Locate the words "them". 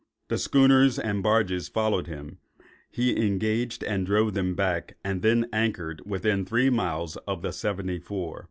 4.33-4.55